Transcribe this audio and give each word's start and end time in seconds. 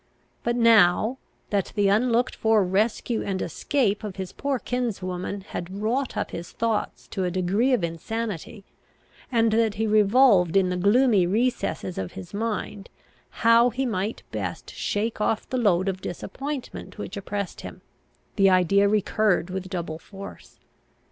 But 0.41 0.55
now, 0.55 1.19
that 1.51 1.73
the 1.75 1.87
unlooked 1.87 2.33
for 2.35 2.63
rescue 2.63 3.21
and 3.21 3.39
escape 3.39 4.03
of 4.03 4.15
his 4.15 4.31
poor 4.33 4.57
kinswoman 4.57 5.41
had 5.41 5.79
wrought 5.79 6.17
up 6.17 6.31
his 6.31 6.51
thoughts 6.53 7.05
to 7.09 7.23
a 7.23 7.29
degree 7.29 7.71
of 7.71 7.83
insanity, 7.83 8.63
and 9.31 9.51
that 9.51 9.75
he 9.75 9.85
revolved 9.85 10.57
in 10.57 10.69
the 10.69 10.75
gloomy 10.75 11.27
recesses 11.27 11.99
of 11.99 12.13
his 12.13 12.33
mind, 12.33 12.89
how 13.45 13.69
he 13.69 13.85
might 13.85 14.23
best 14.31 14.73
shake 14.73 15.21
off 15.21 15.47
the 15.47 15.59
load 15.59 15.87
of 15.87 16.01
disappointment 16.01 16.97
which 16.97 17.15
oppressed 17.15 17.61
him, 17.61 17.81
the 18.37 18.49
idea 18.49 18.89
recurred 18.89 19.51
with 19.51 19.69
double 19.69 19.99
force. 19.99 20.57